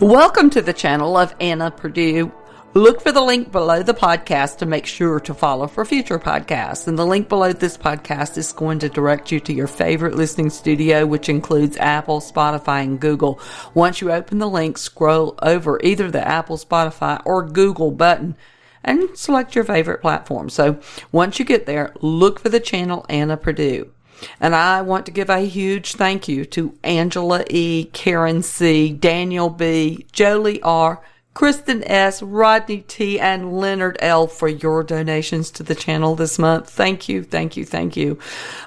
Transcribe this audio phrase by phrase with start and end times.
[0.00, 2.32] Welcome to the channel of Anna Perdue.
[2.74, 6.88] Look for the link below the podcast to make sure to follow for future podcasts.
[6.88, 10.50] And the link below this podcast is going to direct you to your favorite listening
[10.50, 13.38] studio, which includes Apple, Spotify, and Google.
[13.72, 18.34] Once you open the link, scroll over either the Apple, Spotify, or Google button
[18.82, 20.50] and select your favorite platform.
[20.50, 20.80] So
[21.12, 23.93] once you get there, look for the channel Anna Perdue.
[24.40, 29.50] And I want to give a huge thank you to Angela E., Karen C., Daniel
[29.50, 31.02] B., Jolie R.,
[31.34, 34.28] Kristen S., Rodney T., and Leonard L.
[34.28, 36.70] for your donations to the channel this month.
[36.70, 38.18] Thank you, thank you, thank you.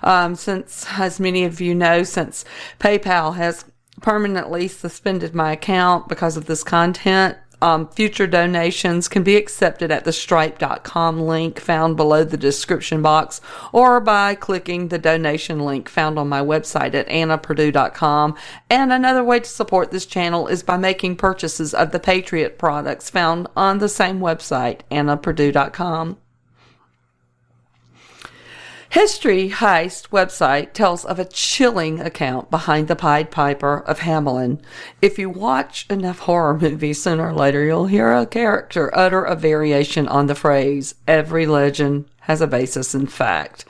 [0.04, 2.44] Um, since, as many of you know, since
[2.80, 3.64] PayPal has
[4.02, 10.04] permanently suspended my account because of this content, um, future donations can be accepted at
[10.04, 13.42] the stripe.com link found below the description box
[13.72, 18.36] or by clicking the donation link found on my website at annaperdue.com.
[18.70, 23.10] And another way to support this channel is by making purchases of the Patriot products
[23.10, 26.18] found on the same website, annaperdue.com.
[28.90, 34.62] History Heist website tells of a chilling account behind the Pied Piper of Hamelin.
[35.02, 39.36] If you watch enough horror movies, sooner or later you'll hear a character utter a
[39.36, 43.66] variation on the phrase, every legend has a basis in fact.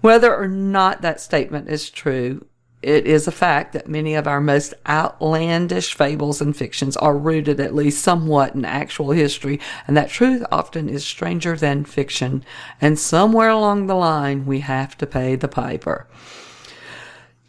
[0.00, 2.44] Whether or not that statement is true
[2.86, 7.58] it is a fact that many of our most outlandish fables and fictions are rooted
[7.58, 12.44] at least somewhat in actual history, and that truth often is stranger than fiction.
[12.80, 16.06] And somewhere along the line, we have to pay the piper.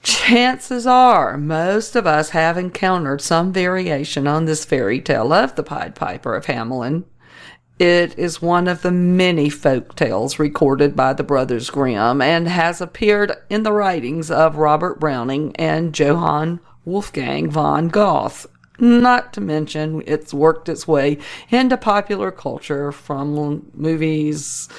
[0.01, 5.61] Chances are most of us have encountered some variation on this fairy tale of the
[5.61, 7.03] Pied Piper of Hamelin.
[7.79, 12.81] It is one of the many folk tales recorded by the Brothers Grimm and has
[12.81, 18.47] appeared in the writings of Robert Browning and Johann Wolfgang von Goethe.
[18.79, 21.19] Not to mention, it's worked its way
[21.51, 24.69] into popular culture from movies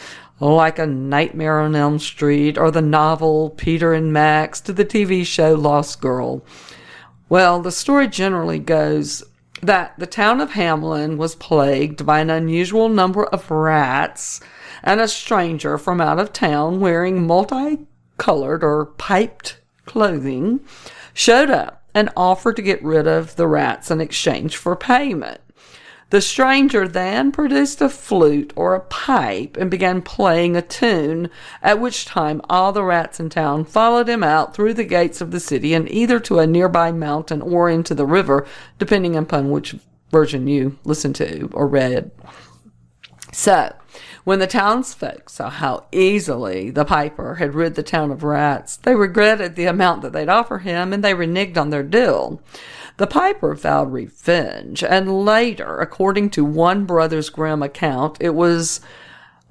[0.40, 5.24] like A Nightmare on Elm Street or the novel Peter and Max to the TV
[5.24, 6.44] show Lost Girl.
[7.28, 9.22] Well, the story generally goes
[9.62, 14.40] that the town of Hamelin was plagued by an unusual number of rats,
[14.82, 20.60] and a stranger from out of town wearing multicolored or piped clothing
[21.12, 25.40] showed up and offered to get rid of the rats in exchange for payment.
[26.10, 31.28] The stranger then produced a flute or a pipe and began playing a tune,
[31.62, 35.32] at which time all the rats in town followed him out through the gates of
[35.32, 38.46] the city and either to a nearby mountain or into the river,
[38.78, 39.74] depending upon which
[40.10, 42.10] version you listened to or read.
[43.38, 43.76] So,
[44.24, 48.96] when the townsfolk saw how easily the piper had rid the town of rats, they
[48.96, 52.42] regretted the amount that they'd offer him and they reneged on their deal.
[52.96, 58.80] The piper vowed revenge, and later, according to one Brothers Grimm account, it was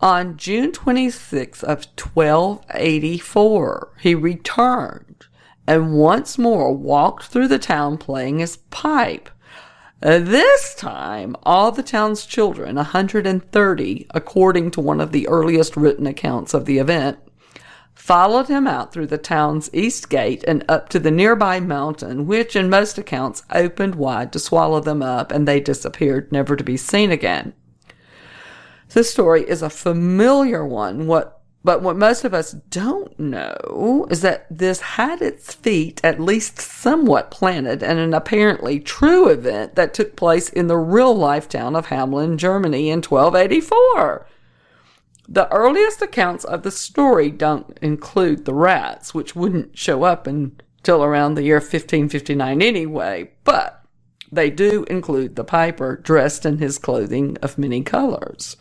[0.02, 5.28] on June 26th of 1284 he returned
[5.66, 9.30] and once more walked through the town playing his pipe.
[10.02, 16.06] Uh, this time, all the town's children, 130, according to one of the earliest written
[16.06, 17.18] accounts of the event,
[17.96, 22.56] followed him out through the town's east gate and up to the nearby mountain, which
[22.56, 26.78] in most accounts opened wide to swallow them up, and they disappeared, never to be
[26.78, 27.54] seen again.
[28.90, 31.37] This story is a familiar one, what
[31.68, 36.62] but what most of us don't know is that this had its feet at least
[36.62, 41.76] somewhat planted in an apparently true event that took place in the real life town
[41.76, 44.26] of Hamelin, Germany in 1284.
[45.28, 51.04] The earliest accounts of the story don't include the rats, which wouldn't show up until
[51.04, 53.84] around the year 1559 anyway, but
[54.32, 58.56] they do include the piper dressed in his clothing of many colors.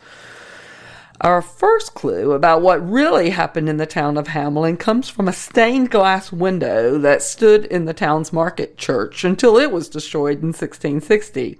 [1.21, 5.33] Our first clue about what really happened in the town of Hamelin comes from a
[5.33, 10.49] stained glass window that stood in the town's market church until it was destroyed in
[10.49, 11.59] 1660.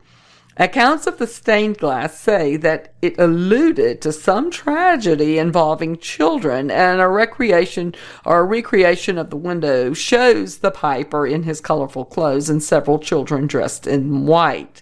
[0.59, 6.99] Accounts of the stained glass say that it alluded to some tragedy involving children, and
[6.99, 7.93] a recreation
[8.25, 12.97] or a recreation of the window shows the piper in his colorful clothes and several
[12.97, 14.81] children dressed in white.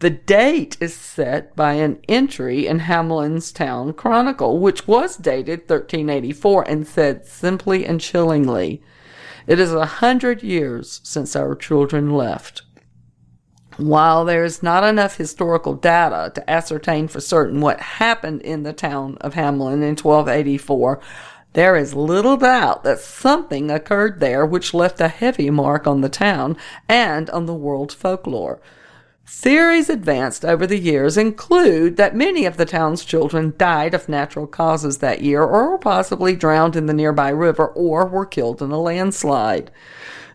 [0.00, 6.68] The date is set by an entry in Hamelin's Town Chronicle, which was dated 1384
[6.68, 8.82] and said simply and chillingly,
[9.46, 12.62] It is a hundred years since our children left.
[13.76, 18.72] While there is not enough historical data to ascertain for certain what happened in the
[18.72, 21.00] town of Hamelin in 1284,
[21.54, 26.08] there is little doubt that something occurred there which left a heavy mark on the
[26.08, 26.56] town
[26.88, 28.60] and on the world's folklore.
[29.26, 34.46] Theories advanced over the years include that many of the town's children died of natural
[34.46, 38.70] causes that year or were possibly drowned in the nearby river or were killed in
[38.70, 39.70] a landslide.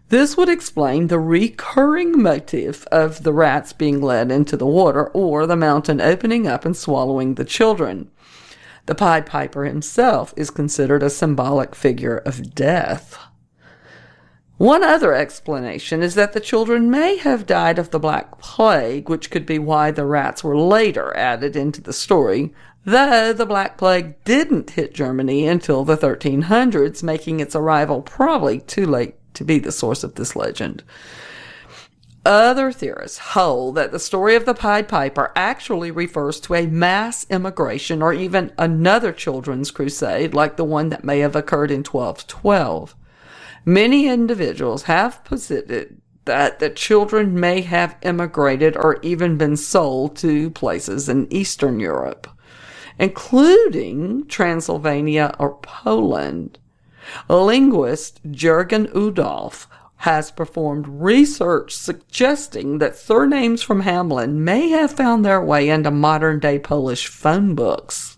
[0.09, 5.45] This would explain the recurring motif of the rats being led into the water or
[5.45, 8.09] the mountain opening up and swallowing the children.
[8.87, 13.19] The Pied Piper himself is considered a symbolic figure of death.
[14.59, 19.31] One other explanation is that the children may have died of the Black Plague, which
[19.31, 22.53] could be why the rats were later added into the story,
[22.83, 28.85] though the Black Plague didn't hit Germany until the 1300s, making its arrival probably too
[28.85, 30.83] late to be the source of this legend.
[32.25, 37.25] Other theorists hold that the story of the Pied Piper actually refers to a mass
[37.29, 42.93] immigration or even another children's crusade like the one that may have occurred in 1212.
[43.65, 50.49] Many individuals have posited that the children may have immigrated or even been sold to
[50.51, 52.27] places in Eastern Europe,
[52.99, 56.59] including Transylvania or Poland.
[57.27, 59.65] Linguist Jürgen Udolph
[60.03, 66.39] has performed research suggesting that surnames from Hamelin may have found their way into modern
[66.39, 68.17] day Polish phone books.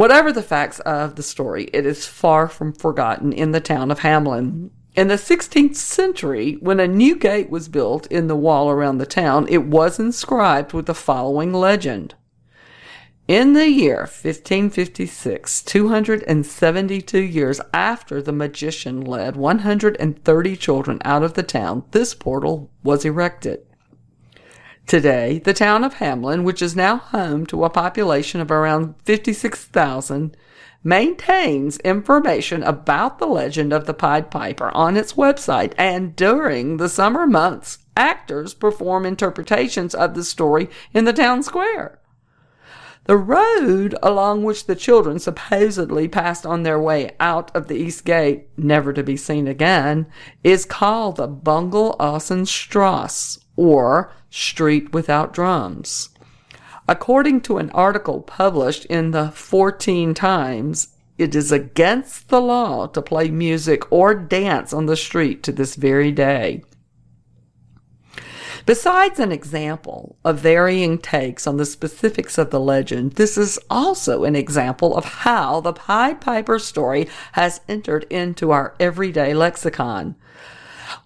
[0.00, 3.98] Whatever the facts of the story, it is far from forgotten in the town of
[3.98, 4.70] Hamelin.
[4.96, 9.04] In the 16th century, when a new gate was built in the wall around the
[9.04, 12.14] town, it was inscribed with the following legend.
[13.28, 21.42] In the year 1556, 272 years after the magician led 130 children out of the
[21.42, 23.66] town, this portal was erected.
[24.86, 30.36] Today, the town of Hamelin, which is now home to a population of around 56,000,
[30.82, 36.88] maintains information about the legend of the Pied Piper on its website, and during the
[36.88, 42.00] summer months, actors perform interpretations of the story in the town square.
[43.04, 48.04] The road along which the children supposedly passed on their way out of the East
[48.04, 50.06] Gate, never to be seen again,
[50.44, 51.96] is called the Bungle
[52.44, 56.08] Strasse, or Street Without Drums.
[56.88, 63.02] According to an article published in the Fortean Times, it is against the law to
[63.02, 66.62] play music or dance on the street to this very day.
[68.64, 74.24] Besides an example of varying takes on the specifics of the legend, this is also
[74.24, 80.16] an example of how the Pied Piper story has entered into our everyday lexicon.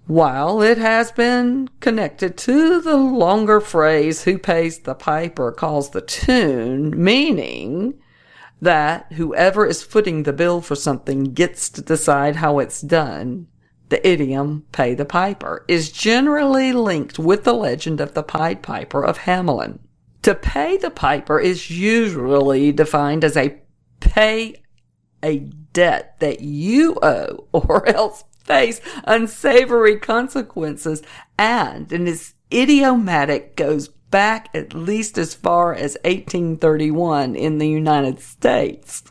[0.07, 6.03] While it has been connected to the longer phrase, who pays the piper calls the
[6.03, 7.95] tune, meaning
[8.61, 13.47] that whoever is footing the bill for something gets to decide how it's done
[13.89, 19.05] the idiom pay the piper, is generally linked with the legend of the Pied Piper
[19.05, 19.79] of Hamelin.
[20.23, 23.61] To pay the piper is usually defined as a
[24.01, 24.63] pay
[25.23, 31.03] a debt that you owe or else face unsavory consequences
[31.39, 38.21] and in its idiomatic goes back at least as far as 1831 in the United
[38.21, 39.03] States.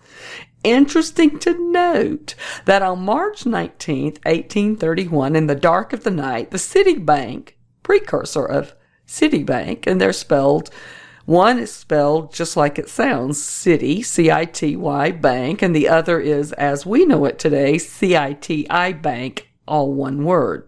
[0.64, 6.58] Interesting to note that on March 19, 1831, in the dark of the night, the
[6.58, 8.74] City Bank, precursor of
[9.06, 10.70] Citibank, and they're spelled,
[11.26, 16.86] one is spelled just like it sounds, City, C-I-T-Y, Bank, and the other is, as
[16.86, 20.68] we know it today, C-I-T-I Bank, all one word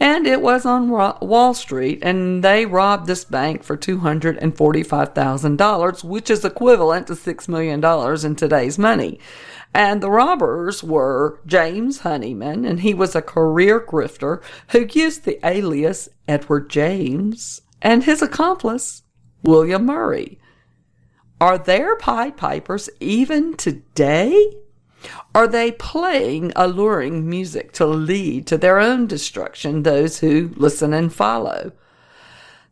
[0.00, 6.44] and it was on Wall Street, and they robbed this bank for $245,000, which is
[6.44, 7.80] equivalent to $6 million
[8.26, 9.20] in today's money.
[9.72, 15.38] And the robbers were James Honeyman, and he was a career grifter who used the
[15.46, 19.03] alias Edward James, and his accomplice,
[19.44, 20.38] William Murray.
[21.40, 24.54] Are there Pied Pipers even today?
[25.34, 31.12] Are they playing alluring music to lead to their own destruction those who listen and
[31.12, 31.72] follow?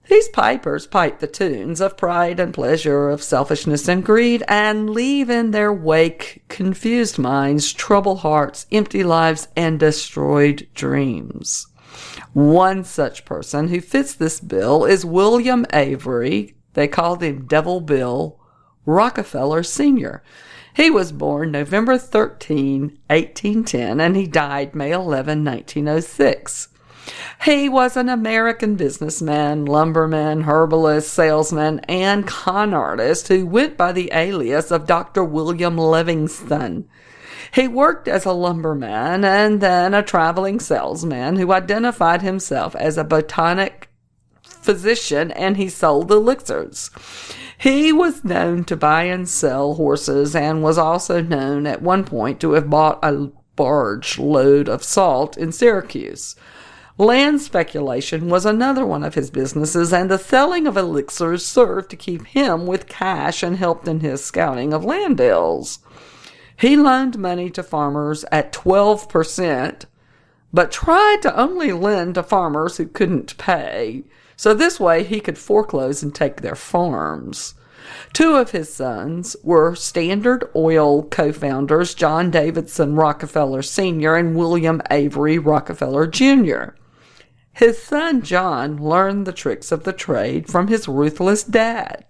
[0.09, 5.31] These pipers pipe the tunes of pride and pleasure, of selfishness and greed, and leave
[5.31, 11.69] in their wake confused minds, troubled hearts, empty lives, and destroyed dreams.
[12.33, 16.57] One such person who fits this bill is William Avery.
[16.75, 18.38] They called him Devil Bill
[18.87, 20.23] Rockefeller Sr.
[20.75, 26.69] He was born November 13, 1810, and he died May 11, 1906.
[27.45, 34.11] He was an American businessman, lumberman, herbalist, salesman, and con artist who went by the
[34.14, 35.25] alias of Dr.
[35.25, 36.88] William Livingston.
[37.52, 43.05] He worked as a lumberman and then a traveling salesman who identified himself as a
[43.05, 43.92] botanic
[44.62, 46.90] physician and he sold elixirs.
[47.59, 52.40] He was known to buy and sell horses and was also known at one point
[52.40, 56.35] to have bought a barge load of salt in Syracuse.
[56.99, 61.97] Land speculation was another one of his businesses, and the selling of elixirs served to
[61.97, 65.78] keep him with cash and helped in his scouting of land deals.
[66.57, 69.85] He loaned money to farmers at 12%,
[70.52, 74.04] but tried to only lend to farmers who couldn't pay.
[74.37, 77.55] So this way he could foreclose and take their farms.
[78.12, 84.17] Two of his sons were Standard Oil co founders John Davidson Rockefeller Sr.
[84.17, 86.75] and William Avery Rockefeller Jr.
[87.53, 92.07] His son John learned the tricks of the trade from his ruthless dad.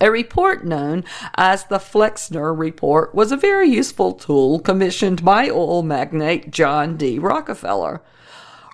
[0.00, 1.04] A report known
[1.36, 7.18] as the Flexner Report was a very useful tool commissioned by oil magnate John D.
[7.18, 8.02] Rockefeller.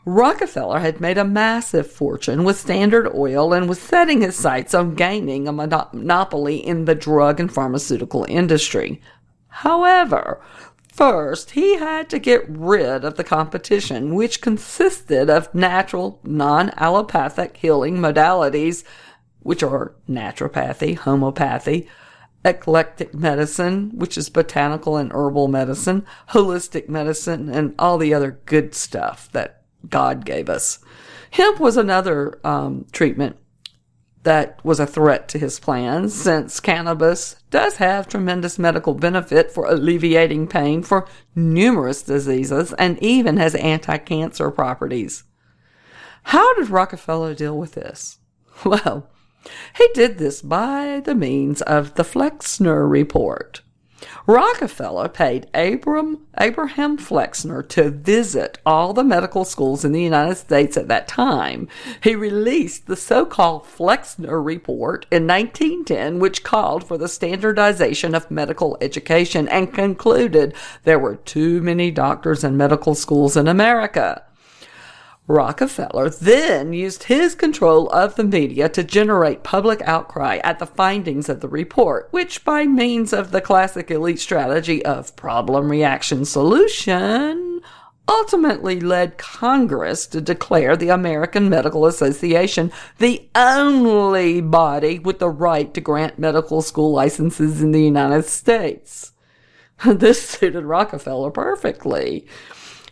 [0.04, 4.96] Rockefeller had made a massive fortune with Standard Oil and was setting his sights on
[4.96, 9.00] gaining a monopoly in the drug and pharmaceutical industry.
[9.48, 10.40] However,
[10.92, 17.56] First, he had to get rid of the competition, which consisted of natural, non allopathic
[17.56, 18.84] healing modalities,
[19.40, 21.88] which are naturopathy, homeopathy,
[22.44, 28.74] eclectic medicine, which is botanical and herbal medicine, holistic medicine, and all the other good
[28.74, 30.78] stuff that God gave us.
[31.30, 33.36] Hemp was another um, treatment
[34.22, 39.66] that was a threat to his plans, since cannabis does have tremendous medical benefit for
[39.66, 45.24] alleviating pain for numerous diseases and even has anti cancer properties.
[46.24, 48.18] How did Rockefeller deal with this?
[48.64, 49.08] Well,
[49.76, 53.61] he did this by the means of the Flexner Report.
[54.26, 60.76] Rockefeller paid Abram, Abraham Flexner to visit all the medical schools in the United States
[60.76, 61.68] at that time.
[62.02, 68.78] He released the so-called Flexner Report in 1910, which called for the standardization of medical
[68.80, 70.54] education and concluded
[70.84, 74.22] there were too many doctors and medical schools in America.
[75.32, 81.30] Rockefeller then used his control of the media to generate public outcry at the findings
[81.30, 87.62] of the report, which, by means of the classic elite strategy of problem, reaction, solution,
[88.06, 95.72] ultimately led Congress to declare the American Medical Association the only body with the right
[95.72, 99.12] to grant medical school licenses in the United States.
[99.84, 102.26] This suited Rockefeller perfectly.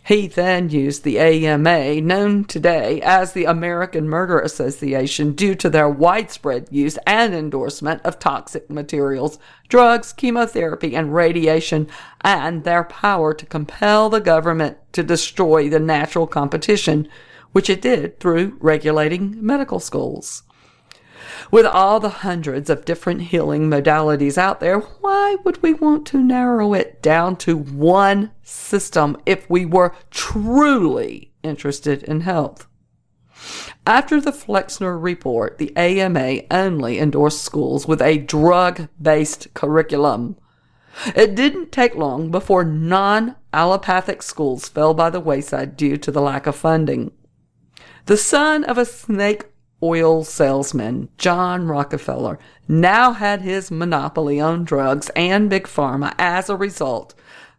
[0.03, 5.87] He then used the AMA, known today as the American Murder Association, due to their
[5.87, 9.37] widespread use and endorsement of toxic materials,
[9.69, 11.87] drugs, chemotherapy, and radiation,
[12.21, 17.07] and their power to compel the government to destroy the natural competition,
[17.51, 20.41] which it did through regulating medical schools.
[21.51, 26.23] With all the hundreds of different healing modalities out there, why would we want to
[26.23, 32.67] narrow it down to one system if we were truly interested in health?
[33.87, 40.37] After the Flexner report, the AMA only endorsed schools with a drug based curriculum.
[41.15, 46.21] It didn't take long before non allopathic schools fell by the wayside due to the
[46.21, 47.11] lack of funding.
[48.05, 49.45] The son of a snake
[49.83, 56.13] oil salesman, John Rockefeller, now had his monopoly on drugs and big pharma.
[56.17, 57.13] As a result,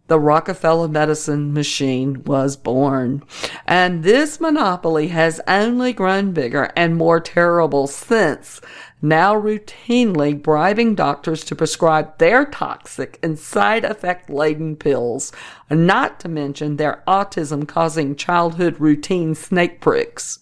[0.09, 3.23] the Rockefeller medicine machine was born.
[3.67, 8.61] And this monopoly has only grown bigger and more terrible since,
[9.01, 15.33] now routinely bribing doctors to prescribe their toxic and side effect laden pills,
[15.71, 20.41] not to mention their autism causing childhood routine snake pricks.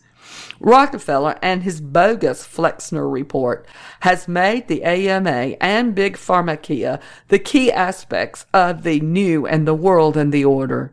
[0.61, 3.67] Rockefeller and his bogus Flexner report
[4.01, 9.75] has made the AMA and Big Pharmacia the key aspects of the new and the
[9.75, 10.93] world and the order.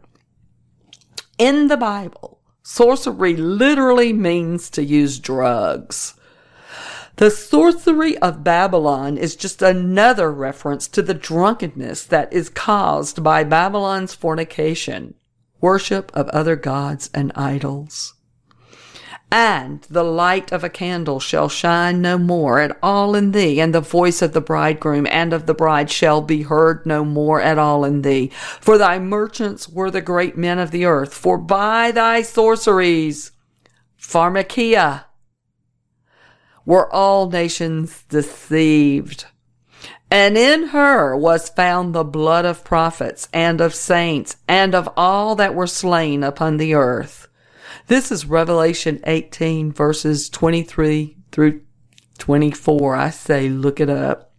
[1.38, 6.14] In the Bible, sorcery literally means to use drugs.
[7.18, 13.44] The sorcery of Babylon is just another reference to the drunkenness that is caused by
[13.44, 15.16] Babylon's fornication,
[15.60, 18.14] worship of other gods and idols.
[19.32, 23.76] And the light of a candle shall shine no more at all in thee, and
[23.76, 27.58] the voice of the bridegroom and of the bride shall be heard no more at
[27.58, 28.32] all in thee.
[28.62, 33.32] For thy merchants were the great men of the earth, for by thy sorceries,
[34.00, 35.06] pharmakeia,
[36.66, 39.26] were all nations deceived.
[40.10, 45.36] And in her was found the blood of prophets and of saints and of all
[45.36, 47.28] that were slain upon the earth
[47.88, 51.62] This is Revelation 18, verses 23 through
[52.18, 52.96] 24.
[52.96, 54.34] I say, look it up.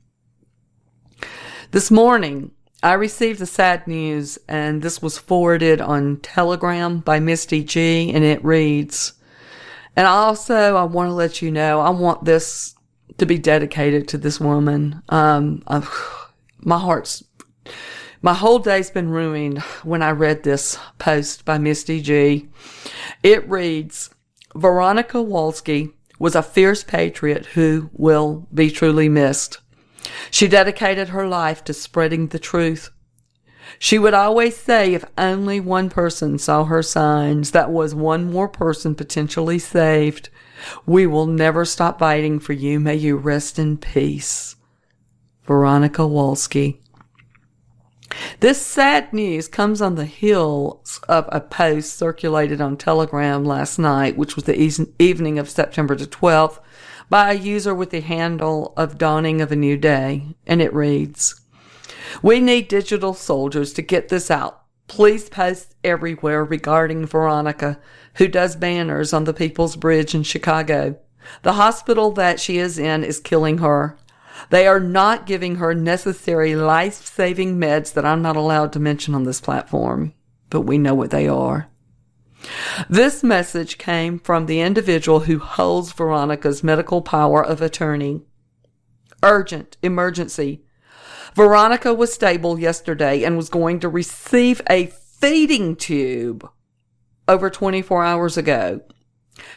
[1.70, 7.64] This morning, I received the sad news, and this was forwarded on Telegram by Misty
[7.64, 9.14] G, and it reads,
[9.96, 12.76] and also, I want to let you know, I want this
[13.16, 15.02] to be dedicated to this woman.
[15.08, 15.90] Um, I've,
[16.60, 17.24] my heart's,
[18.22, 22.48] my whole day's been ruined when I read this post by Misty G.
[23.22, 24.10] It reads,
[24.54, 29.60] Veronica Wolski was a fierce patriot who will be truly missed.
[30.30, 32.90] She dedicated her life to spreading the truth.
[33.78, 38.48] She would always say if only one person saw her signs, that was one more
[38.48, 40.30] person potentially saved.
[40.86, 42.80] We will never stop fighting for you.
[42.80, 44.56] May you rest in peace.
[45.44, 46.80] Veronica Wolski.
[48.40, 54.16] This sad news comes on the heels of a post circulated on Telegram last night,
[54.16, 54.58] which was the
[54.98, 56.60] evening of September the 12th,
[57.10, 61.40] by a user with the handle of Dawning of a New Day, and it reads,
[62.22, 64.62] We need digital soldiers to get this out.
[64.86, 67.78] Please post everywhere regarding Veronica,
[68.14, 70.98] who does banners on the People's Bridge in Chicago.
[71.42, 73.98] The hospital that she is in is killing her.
[74.50, 79.14] They are not giving her necessary life saving meds that I'm not allowed to mention
[79.14, 80.14] on this platform,
[80.50, 81.68] but we know what they are.
[82.88, 88.22] This message came from the individual who holds Veronica's medical power of attorney.
[89.22, 90.62] Urgent, emergency.
[91.34, 96.48] Veronica was stable yesterday and was going to receive a feeding tube
[97.26, 98.80] over 24 hours ago.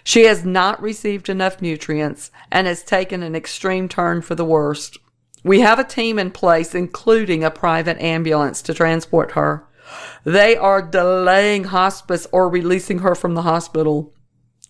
[0.03, 4.97] She has not received enough nutrients and has taken an extreme turn for the worst.
[5.43, 9.65] We have a team in place, including a private ambulance to transport her.
[10.23, 14.13] They are delaying hospice or releasing her from the hospital.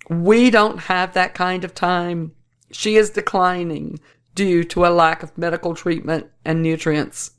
[0.10, 2.34] We don't have that kind of time.
[2.71, 4.00] She is declining
[4.34, 7.32] due to a lack of medical treatment and nutrients.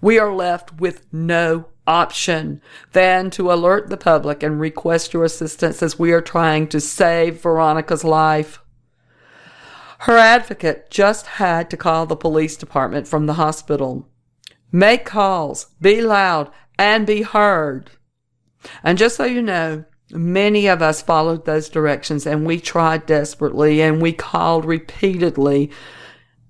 [0.00, 2.60] We are left with no option
[2.92, 7.40] than to alert the public and request your assistance as we are trying to save
[7.40, 8.60] Veronica's life.
[10.00, 14.08] Her advocate just had to call the police department from the hospital.
[14.70, 17.90] Make calls, be loud, and be heard.
[18.82, 23.80] And just so you know, many of us followed those directions and we tried desperately
[23.80, 25.70] and we called repeatedly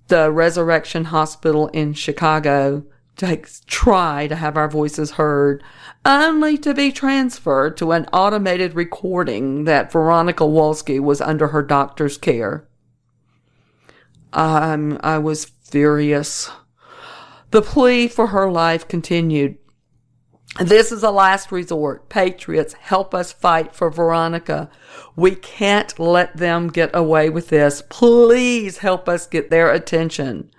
[0.07, 2.83] the Resurrection Hospital in Chicago
[3.17, 5.63] to try to have our voices heard,
[6.05, 12.17] only to be transferred to an automated recording that Veronica Wolski was under her doctor's
[12.17, 12.67] care.
[14.33, 16.51] Um, I was furious.
[17.51, 19.57] The plea for her life continued.
[20.59, 22.09] This is a last resort.
[22.09, 24.69] Patriots, help us fight for Veronica.
[25.15, 27.83] We can't let them get away with this.
[27.89, 30.51] Please help us get their attention.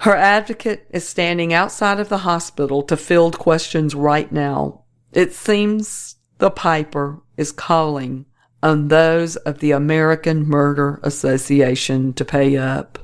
[0.00, 4.84] Her advocate is standing outside of the hospital to field questions right now.
[5.12, 8.26] It seems the piper is calling
[8.62, 12.98] on those of the American Murder Association to pay up.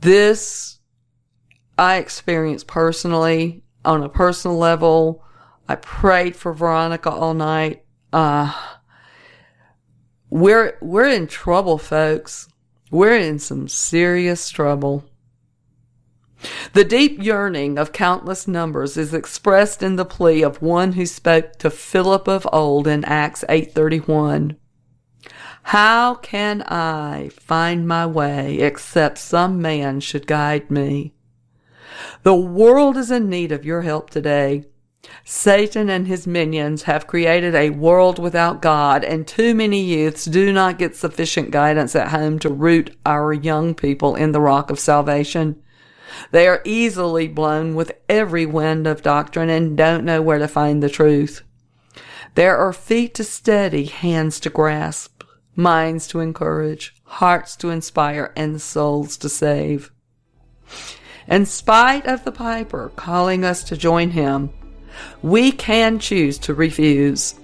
[0.00, 0.76] This
[1.78, 5.22] I experienced personally on a personal level.
[5.68, 7.84] I prayed for Veronica all night.
[8.12, 8.54] Uh,
[10.30, 12.48] we're, we're in trouble, folks.
[12.90, 15.04] We're in some serious trouble.
[16.72, 21.56] The deep yearning of countless numbers is expressed in the plea of one who spoke
[21.58, 24.56] to Philip of old in Acts 8:31.
[25.64, 31.14] How can I find my way except some man should guide me?
[32.22, 34.66] The world is in need of your help today.
[35.24, 40.52] Satan and his minions have created a world without God, and too many youths do
[40.52, 44.78] not get sufficient guidance at home to root our young people in the rock of
[44.78, 45.62] salvation.
[46.30, 50.82] They are easily blown with every wind of doctrine and don't know where to find
[50.82, 51.42] the truth.
[52.34, 55.22] There are feet to steady, hands to grasp,
[55.54, 59.90] minds to encourage, hearts to inspire, and souls to save.
[61.28, 64.50] In spite of the piper calling us to join him,
[65.22, 67.34] we can choose to refuse.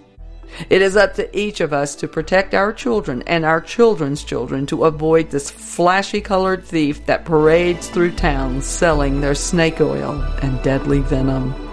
[0.71, 4.67] It is up to each of us to protect our children and our children's children
[4.67, 10.63] to avoid this flashy colored thief that parades through town selling their snake oil and
[10.63, 11.72] deadly venom.